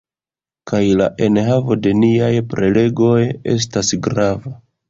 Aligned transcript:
Kaj 0.71 0.79
la 1.01 1.09
enhavo 1.25 1.77
de 1.83 1.93
niaj 2.01 2.31
prelegoj 2.55 3.21
estas 3.55 3.97
grava 4.09 4.57